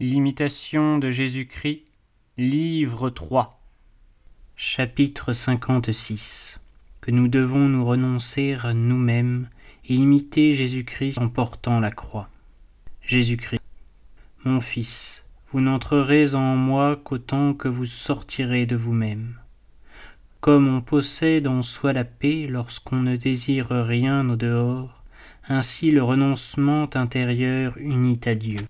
L'imitation 0.00 0.98
de 0.98 1.10
Jésus-Christ, 1.10 1.82
livre 2.36 3.10
3, 3.10 3.60
chapitre 4.54 5.32
56. 5.32 6.60
Que 7.00 7.10
nous 7.10 7.26
devons 7.26 7.68
nous 7.68 7.84
renoncer 7.84 8.56
à 8.62 8.74
nous-mêmes 8.74 9.48
et 9.88 9.96
imiter 9.96 10.54
Jésus-Christ 10.54 11.18
en 11.18 11.28
portant 11.28 11.80
la 11.80 11.90
croix. 11.90 12.28
Jésus-Christ, 13.02 13.60
mon 14.44 14.60
Fils, 14.60 15.24
vous 15.50 15.60
n'entrerez 15.60 16.36
en 16.36 16.54
moi 16.54 16.94
qu'autant 17.02 17.52
que 17.52 17.66
vous 17.66 17.86
sortirez 17.86 18.66
de 18.66 18.76
vous-même. 18.76 19.34
Comme 20.40 20.68
on 20.68 20.80
possède 20.80 21.48
en 21.48 21.62
soi 21.62 21.92
la 21.92 22.04
paix 22.04 22.46
lorsqu'on 22.48 23.00
ne 23.00 23.16
désire 23.16 23.70
rien 23.70 24.30
au 24.30 24.36
dehors, 24.36 25.02
ainsi 25.48 25.90
le 25.90 26.04
renoncement 26.04 26.88
intérieur 26.94 27.76
unit 27.78 28.20
à 28.26 28.36
Dieu. 28.36 28.60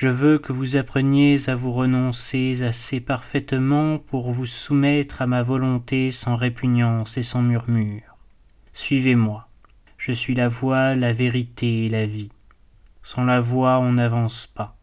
Je 0.00 0.06
veux 0.06 0.38
que 0.38 0.52
vous 0.52 0.76
appreniez 0.76 1.48
à 1.50 1.56
vous 1.56 1.72
renoncer 1.72 2.62
assez 2.62 3.00
parfaitement 3.00 3.98
pour 3.98 4.30
vous 4.30 4.46
soumettre 4.46 5.22
à 5.22 5.26
ma 5.26 5.42
volonté 5.42 6.12
sans 6.12 6.36
répugnance 6.36 7.18
et 7.18 7.24
sans 7.24 7.42
murmure. 7.42 8.16
Suivez-moi. 8.72 9.48
Je 9.96 10.12
suis 10.12 10.36
la 10.36 10.48
voie, 10.48 10.94
la 10.94 11.12
vérité 11.12 11.86
et 11.86 11.88
la 11.88 12.06
vie. 12.06 12.30
Sans 13.02 13.24
la 13.24 13.40
voie, 13.40 13.80
on 13.80 13.94
n'avance 13.94 14.46
pas. 14.46 14.76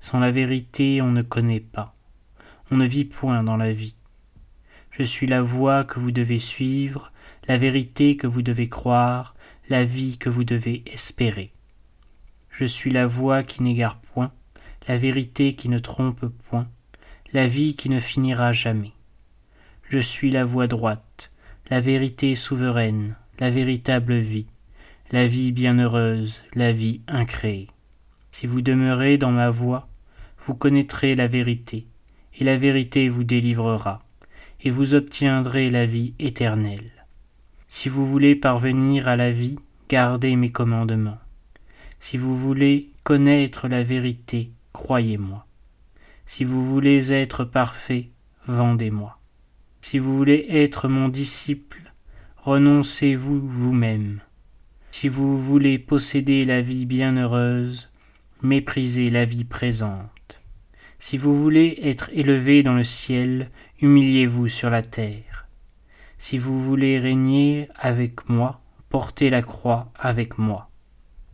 Sans 0.00 0.20
la 0.20 0.30
vérité, 0.30 1.02
on 1.02 1.10
ne 1.10 1.22
connaît 1.22 1.58
pas. 1.58 1.96
On 2.70 2.76
ne 2.76 2.86
vit 2.86 3.06
point 3.06 3.42
dans 3.42 3.56
la 3.56 3.72
vie. 3.72 3.96
Je 4.92 5.02
suis 5.02 5.26
la 5.26 5.42
voie 5.42 5.82
que 5.82 5.98
vous 5.98 6.12
devez 6.12 6.38
suivre, 6.38 7.10
la 7.48 7.58
vérité 7.58 8.16
que 8.16 8.28
vous 8.28 8.42
devez 8.42 8.68
croire, 8.68 9.34
la 9.68 9.84
vie 9.84 10.16
que 10.16 10.30
vous 10.30 10.44
devez 10.44 10.84
espérer. 10.86 11.50
Je 12.50 12.66
suis 12.66 12.92
la 12.92 13.08
voie 13.08 13.42
qui 13.42 13.60
n'égare 13.64 13.98
la 14.86 14.98
vérité 14.98 15.54
qui 15.54 15.68
ne 15.68 15.78
trompe 15.78 16.26
point, 16.48 16.68
la 17.32 17.46
vie 17.46 17.74
qui 17.74 17.88
ne 17.88 18.00
finira 18.00 18.52
jamais. 18.52 18.92
Je 19.88 19.98
suis 19.98 20.30
la 20.30 20.44
voie 20.44 20.66
droite, 20.66 21.30
la 21.70 21.80
vérité 21.80 22.34
souveraine, 22.34 23.16
la 23.38 23.50
véritable 23.50 24.16
vie, 24.18 24.46
la 25.10 25.26
vie 25.26 25.52
bienheureuse, 25.52 26.42
la 26.54 26.72
vie 26.72 27.00
incréée. 27.08 27.68
Si 28.32 28.46
vous 28.46 28.60
demeurez 28.60 29.16
dans 29.16 29.30
ma 29.30 29.50
voie, 29.50 29.88
vous 30.46 30.54
connaîtrez 30.54 31.14
la 31.14 31.26
vérité, 31.28 31.86
et 32.38 32.44
la 32.44 32.56
vérité 32.56 33.08
vous 33.08 33.24
délivrera, 33.24 34.02
et 34.60 34.70
vous 34.70 34.94
obtiendrez 34.94 35.70
la 35.70 35.86
vie 35.86 36.14
éternelle. 36.18 36.90
Si 37.68 37.88
vous 37.88 38.06
voulez 38.06 38.36
parvenir 38.36 39.08
à 39.08 39.16
la 39.16 39.30
vie, 39.30 39.56
gardez 39.88 40.36
mes 40.36 40.52
commandements. 40.52 41.18
Si 42.00 42.18
vous 42.18 42.36
voulez 42.36 42.90
connaître 43.02 43.68
la 43.68 43.82
vérité, 43.82 44.50
croyez-moi. 44.74 45.46
Si 46.26 46.44
vous 46.44 46.68
voulez 46.68 47.12
être 47.12 47.44
parfait, 47.44 48.10
vendez-moi. 48.46 49.18
Si 49.80 49.98
vous 49.98 50.14
voulez 50.14 50.46
être 50.50 50.88
mon 50.88 51.08
disciple, 51.08 51.92
renoncez-vous 52.38 53.40
vous-même. 53.40 54.20
Si 54.90 55.08
vous 55.08 55.42
voulez 55.42 55.78
posséder 55.78 56.44
la 56.44 56.60
vie 56.60 56.84
bienheureuse, 56.84 57.90
méprisez 58.42 59.08
la 59.08 59.24
vie 59.24 59.44
présente. 59.44 60.42
Si 60.98 61.18
vous 61.18 61.40
voulez 61.40 61.78
être 61.82 62.10
élevé 62.12 62.62
dans 62.62 62.74
le 62.74 62.84
ciel, 62.84 63.50
humiliez-vous 63.80 64.48
sur 64.48 64.70
la 64.70 64.82
terre. 64.82 65.46
Si 66.18 66.38
vous 66.38 66.62
voulez 66.62 66.98
régner 66.98 67.68
avec 67.76 68.28
moi, 68.28 68.60
portez 68.88 69.30
la 69.30 69.42
croix 69.42 69.92
avec 69.98 70.38
moi 70.38 70.70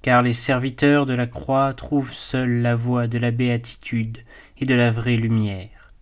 car 0.02 0.22
les 0.22 0.34
serviteurs 0.34 1.04
de 1.04 1.14
la 1.14 1.26
croix 1.26 1.74
trouvent 1.74 2.12
seuls 2.12 2.62
la 2.62 2.74
voie 2.74 3.06
de 3.06 3.18
la 3.18 3.30
béatitude 3.30 4.18
et 4.58 4.66
de 4.66 4.74
la 4.74 4.90
vraie 4.90 5.16
lumière. 5.16 5.92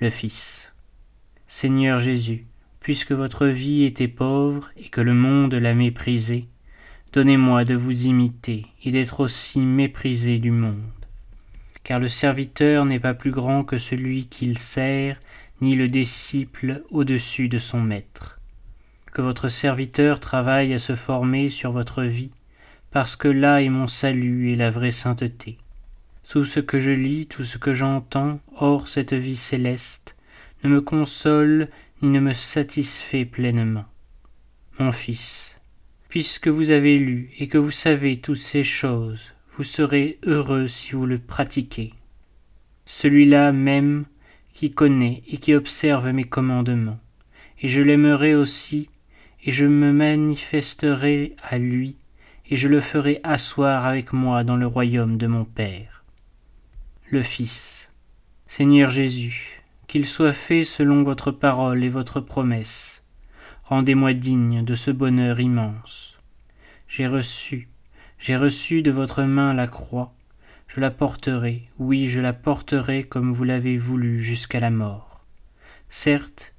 Le 0.00 0.10
Fils. 0.10 0.72
Seigneur 1.48 1.98
Jésus, 1.98 2.46
puisque 2.78 3.12
votre 3.12 3.46
vie 3.46 3.84
était 3.84 4.06
pauvre 4.06 4.70
et 4.76 4.88
que 4.90 5.00
le 5.00 5.14
monde 5.14 5.54
l'a 5.54 5.74
méprisée, 5.74 6.46
donnez-moi 7.12 7.64
de 7.64 7.74
vous 7.74 8.06
imiter 8.06 8.66
et 8.84 8.90
d'être 8.92 9.20
aussi 9.20 9.58
méprisé 9.58 10.38
du 10.38 10.52
monde. 10.52 10.82
Car 11.82 11.98
le 11.98 12.08
serviteur 12.08 12.84
n'est 12.84 13.00
pas 13.00 13.14
plus 13.14 13.30
grand 13.30 13.64
que 13.64 13.78
celui 13.78 14.26
qu'il 14.26 14.58
sert, 14.58 15.18
ni 15.60 15.74
le 15.74 15.88
disciple 15.88 16.84
au-dessus 16.90 17.48
de 17.48 17.58
son 17.58 17.80
maître. 17.80 18.38
Que 19.12 19.22
votre 19.22 19.48
serviteur 19.48 20.20
travaille 20.20 20.74
à 20.74 20.78
se 20.78 20.94
former 20.94 21.48
sur 21.48 21.72
votre 21.72 22.04
vie 22.04 22.30
parce 22.90 23.16
que 23.16 23.28
là 23.28 23.62
est 23.62 23.68
mon 23.68 23.86
salut 23.86 24.50
et 24.50 24.56
la 24.56 24.70
vraie 24.70 24.90
sainteté. 24.90 25.58
Tout 26.28 26.44
ce 26.44 26.60
que 26.60 26.78
je 26.78 26.90
lis, 26.90 27.26
tout 27.26 27.44
ce 27.44 27.58
que 27.58 27.74
j'entends, 27.74 28.40
hors 28.56 28.88
cette 28.88 29.14
vie 29.14 29.36
céleste, 29.36 30.16
ne 30.62 30.70
me 30.70 30.80
console 30.80 31.68
ni 32.02 32.10
ne 32.10 32.20
me 32.20 32.32
satisfait 32.32 33.24
pleinement. 33.24 33.84
Mon 34.78 34.92
fils, 34.92 35.56
puisque 36.08 36.48
vous 36.48 36.70
avez 36.70 36.98
lu 36.98 37.30
et 37.38 37.48
que 37.48 37.58
vous 37.58 37.70
savez 37.70 38.18
toutes 38.18 38.36
ces 38.36 38.64
choses, 38.64 39.32
vous 39.56 39.64
serez 39.64 40.18
heureux 40.24 40.68
si 40.68 40.92
vous 40.92 41.06
le 41.06 41.18
pratiquez. 41.18 41.92
Celui-là 42.86 43.52
même 43.52 44.04
qui 44.52 44.72
connaît 44.72 45.22
et 45.28 45.38
qui 45.38 45.54
observe 45.54 46.10
mes 46.10 46.24
commandements, 46.24 47.00
et 47.60 47.68
je 47.68 47.82
l'aimerai 47.82 48.34
aussi, 48.34 48.88
et 49.44 49.50
je 49.50 49.66
me 49.66 49.92
manifesterai 49.92 51.36
à 51.42 51.58
lui 51.58 51.96
et 52.50 52.56
je 52.56 52.68
le 52.68 52.80
ferai 52.80 53.20
asseoir 53.24 53.86
avec 53.86 54.12
moi 54.12 54.42
dans 54.42 54.56
le 54.56 54.66
royaume 54.66 55.18
de 55.18 55.26
mon 55.26 55.44
Père. 55.44 56.02
Le 57.10 57.22
Fils. 57.22 57.90
Seigneur 58.46 58.88
Jésus, 58.88 59.62
qu'il 59.86 60.06
soit 60.06 60.32
fait 60.32 60.64
selon 60.64 61.02
votre 61.02 61.30
parole 61.30 61.84
et 61.84 61.90
votre 61.90 62.20
promesse. 62.20 63.02
Rendez-moi 63.64 64.14
digne 64.14 64.64
de 64.64 64.74
ce 64.74 64.90
bonheur 64.90 65.40
immense. 65.40 66.18
J'ai 66.88 67.06
reçu, 67.06 67.68
j'ai 68.18 68.36
reçu 68.36 68.80
de 68.80 68.90
votre 68.90 69.24
main 69.24 69.52
la 69.52 69.66
croix, 69.66 70.14
je 70.68 70.80
la 70.80 70.90
porterai, 70.90 71.68
oui, 71.78 72.08
je 72.08 72.20
la 72.20 72.32
porterai 72.32 73.04
comme 73.04 73.30
vous 73.30 73.44
l'avez 73.44 73.76
voulu 73.76 74.24
jusqu'à 74.24 74.60
la 74.60 74.70
mort. 74.70 75.20
Certes, 75.90 76.54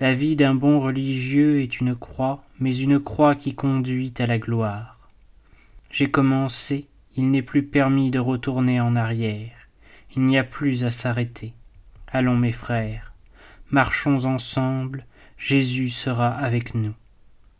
la 0.00 0.14
vie 0.14 0.36
d'un 0.36 0.54
bon 0.54 0.80
religieux 0.80 1.62
est 1.62 1.80
une 1.80 1.94
croix, 1.94 2.44
mais 2.58 2.76
une 2.76 3.00
croix 3.00 3.34
qui 3.34 3.54
conduit 3.54 4.12
à 4.18 4.26
la 4.26 4.38
gloire. 4.38 4.99
J'ai 5.90 6.08
commencé, 6.08 6.88
il 7.16 7.30
n'est 7.32 7.42
plus 7.42 7.64
permis 7.64 8.10
de 8.10 8.20
retourner 8.20 8.80
en 8.80 8.94
arrière, 8.94 9.68
il 10.14 10.22
n'y 10.22 10.38
a 10.38 10.44
plus 10.44 10.84
à 10.84 10.90
s'arrêter. 10.90 11.52
Allons 12.06 12.36
mes 12.36 12.52
frères, 12.52 13.12
marchons 13.70 14.24
ensemble, 14.24 15.04
Jésus 15.36 15.90
sera 15.90 16.28
avec 16.28 16.74
nous. 16.74 16.94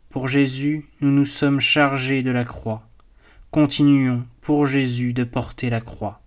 Pour 0.09 0.29
Jésus, 0.29 0.85
nous 1.01 1.11
nous 1.11 1.25
sommes 1.25 1.59
chargés 1.59 2.23
de 2.23 2.31
la 2.31 2.45
croix. 2.45 2.87
Continuons 3.51 4.25
pour 4.39 4.65
Jésus 4.65 5.11
de 5.13 5.25
porter 5.25 5.69
la 5.69 5.81
croix. 5.81 6.21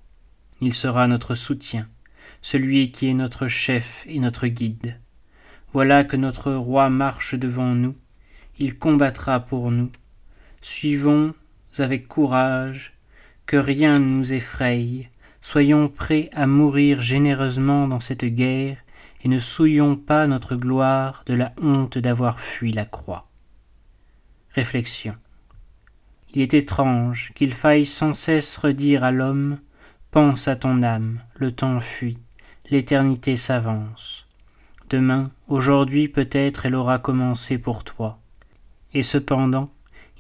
Il 0.61 0.75
sera 0.75 1.07
notre 1.07 1.35
soutien, 1.35 1.89
celui 2.43 2.91
qui 2.91 3.09
est 3.09 3.15
notre 3.15 3.49
chef 3.49 4.05
et 4.07 4.19
notre 4.19 4.47
guide. 4.47 5.01
Voilà 5.73 6.05
que 6.05 6.17
notre 6.17 6.53
roi 6.53 6.91
marche 6.91 7.35
devant 7.35 7.75
nous, 7.75 7.95
il 8.59 8.79
combattra 8.79 9.41
pour 9.41 9.71
nous. 9.71 9.91
Suivons 10.61 11.35
avec 11.81 12.09
courage, 12.09 12.95
que 13.47 13.57
rien 13.57 13.99
ne 13.99 14.09
nous 14.09 14.33
effraye, 14.33 15.09
soyons 15.43 15.89
prêts 15.89 16.31
à 16.33 16.47
mourir 16.47 17.01
généreusement 17.01 17.87
dans 17.89 18.01
cette 18.01 18.25
guerre, 18.25 18.79
et 19.23 19.29
ne 19.29 19.39
souillons 19.39 19.97
pas 19.97 20.27
notre 20.27 20.55
gloire 20.55 21.23
de 21.27 21.35
la 21.35 21.53
honte 21.61 21.99
d'avoir 21.99 22.41
fui 22.41 22.73
la 22.73 22.85
croix. 22.85 23.27
Réflexion. 24.55 25.15
Il 26.35 26.43
est 26.43 26.55
étrange 26.55 27.33
qu'il 27.35 27.55
faille 27.55 27.87
sans 27.87 28.13
cesse 28.13 28.57
redire 28.59 29.05
à 29.05 29.13
l'homme 29.13 29.59
Pense 30.11 30.47
à 30.47 30.55
ton 30.55 30.85
âme, 30.85 31.19
le 31.35 31.51
temps 31.51 31.81
fuit, 31.81 32.19
l'éternité 32.71 33.37
s'avance. 33.37 34.29
Demain, 34.89 35.33
aujourd'hui 35.49 36.07
peut-être 36.07 36.67
elle 36.67 36.77
aura 36.77 37.01
commencé 37.01 37.59
pour 37.59 37.83
toi. 37.83 38.21
Et 38.93 39.03
cependant, 39.03 39.71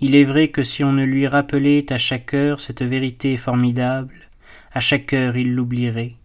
il 0.00 0.16
est 0.16 0.24
vrai 0.24 0.48
que 0.48 0.62
si 0.62 0.82
on 0.82 0.92
ne 0.92 1.04
lui 1.04 1.26
rappelait 1.26 1.92
à 1.92 1.98
chaque 1.98 2.34
heure 2.34 2.60
cette 2.60 2.82
vérité 2.82 3.36
formidable, 3.36 4.28
à 4.72 4.80
chaque 4.80 5.12
heure 5.12 5.36
il 5.36 5.54
l'oublierait, 5.54 6.16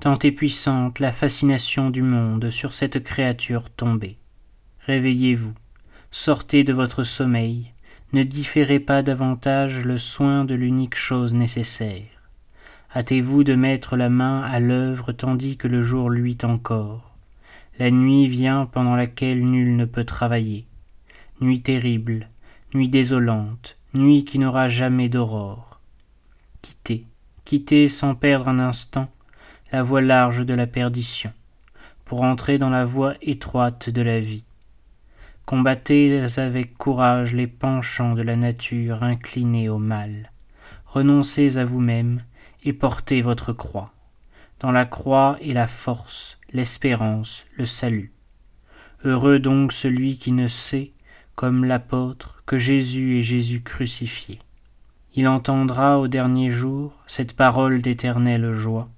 tant 0.00 0.18
est 0.20 0.32
puissante 0.32 1.00
la 1.00 1.12
fascination 1.12 1.90
du 1.90 2.02
monde 2.02 2.50
sur 2.50 2.72
cette 2.72 3.02
créature 3.02 3.70
tombée. 3.70 4.16
Réveillez-vous, 4.86 5.54
sortez 6.10 6.62
de 6.62 6.72
votre 6.72 7.02
sommeil, 7.02 7.72
ne 8.12 8.22
différez 8.22 8.80
pas 8.80 9.02
davantage 9.02 9.84
le 9.84 9.98
soin 9.98 10.44
de 10.44 10.54
l'unique 10.54 10.96
chose 10.96 11.34
nécessaire. 11.34 12.06
Hâtez-vous 12.94 13.44
de 13.44 13.54
mettre 13.54 13.96
la 13.96 14.08
main 14.08 14.40
à 14.42 14.60
l'œuvre 14.60 15.12
tandis 15.12 15.58
que 15.58 15.68
le 15.68 15.82
jour 15.82 16.08
luit 16.08 16.38
encore. 16.42 17.16
La 17.78 17.90
nuit 17.90 18.28
vient 18.28 18.64
pendant 18.64 18.96
laquelle 18.96 19.44
nul 19.44 19.76
ne 19.76 19.84
peut 19.84 20.04
travailler. 20.04 20.66
Nuit 21.40 21.60
terrible, 21.60 22.28
nuit 22.74 22.88
désolante, 22.88 23.78
nuit 23.94 24.24
qui 24.24 24.38
n'aura 24.38 24.68
jamais 24.68 25.08
d'aurore. 25.08 25.80
Quittez, 26.60 27.06
quittez 27.44 27.88
sans 27.88 28.14
perdre 28.14 28.48
un 28.48 28.58
instant 28.58 29.08
la 29.72 29.82
voie 29.82 30.00
large 30.00 30.44
de 30.44 30.54
la 30.54 30.66
perdition, 30.66 31.32
pour 32.04 32.22
entrer 32.22 32.58
dans 32.58 32.70
la 32.70 32.84
voie 32.84 33.14
étroite 33.20 33.90
de 33.90 34.02
la 34.02 34.20
vie. 34.20 34.44
Combattez 35.44 36.26
avec 36.36 36.76
courage 36.76 37.34
les 37.34 37.46
penchants 37.46 38.14
de 38.14 38.22
la 38.22 38.36
nature 38.36 39.02
inclinée 39.02 39.68
au 39.68 39.78
mal. 39.78 40.30
Renoncez 40.84 41.56
à 41.56 41.64
vous-même 41.64 42.22
et 42.64 42.74
portez 42.74 43.22
votre 43.22 43.52
croix. 43.54 43.92
Dans 44.60 44.72
la 44.72 44.84
croix 44.84 45.38
est 45.40 45.52
la 45.52 45.66
force, 45.66 46.38
l'espérance, 46.52 47.46
le 47.56 47.64
salut. 47.64 48.12
Heureux 49.04 49.38
donc 49.38 49.72
celui 49.72 50.18
qui 50.18 50.32
ne 50.32 50.48
sait, 50.48 50.92
comme 51.38 51.64
l'apôtre, 51.64 52.42
que 52.46 52.58
Jésus 52.58 53.20
est 53.20 53.22
Jésus 53.22 53.62
crucifié. 53.62 54.40
Il 55.14 55.28
entendra 55.28 56.00
au 56.00 56.08
dernier 56.08 56.50
jour 56.50 56.92
cette 57.06 57.36
parole 57.36 57.80
d'éternelle 57.80 58.54
joie. 58.54 58.88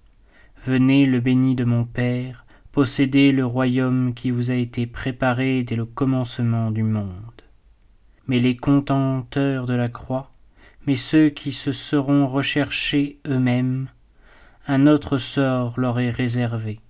Venez 0.65 1.05
le 1.05 1.21
béni 1.21 1.55
de 1.55 1.65
mon 1.65 1.85
Père, 1.85 2.47
possédez 2.73 3.31
le 3.31 3.45
royaume 3.45 4.15
qui 4.15 4.31
vous 4.31 4.51
a 4.51 4.55
été 4.55 4.87
préparé 4.87 5.65
dès 5.65 5.77
le 5.77 5.85
commencement 5.85 6.71
du 6.71 6.83
monde. 6.83 7.43
Mais 8.27 8.39
les 8.39 8.57
contenteurs 8.57 9.67
de 9.67 9.75
la 9.75 9.91
croix, 9.91 10.31
mais 10.87 10.97
ceux 10.97 11.29
qui 11.29 11.53
se 11.53 11.73
seront 11.73 12.27
recherchés 12.27 13.19
eux-mêmes, 13.27 13.89
un 14.67 14.87
autre 14.87 15.19
sort 15.19 15.79
leur 15.79 16.01
est 16.01 16.11
réservé. 16.11 16.81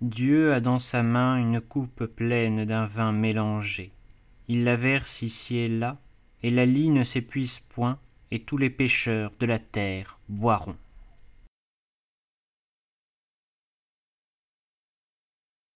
Dieu 0.00 0.54
a 0.54 0.60
dans 0.60 0.78
sa 0.78 1.02
main 1.02 1.36
une 1.36 1.60
coupe 1.60 2.06
pleine 2.06 2.64
d'un 2.64 2.86
vin 2.86 3.12
mélangé. 3.12 3.92
Il 4.48 4.64
la 4.64 4.76
verse 4.76 5.22
ici 5.22 5.56
et 5.58 5.68
là, 5.68 5.98
et 6.42 6.50
la 6.50 6.64
lie 6.64 6.88
ne 6.88 7.04
s'épuise 7.04 7.60
point, 7.68 7.98
et 8.30 8.40
tous 8.40 8.56
les 8.56 8.70
pêcheurs 8.70 9.32
de 9.38 9.46
la 9.46 9.58
terre 9.58 10.18
boiront. 10.28 10.76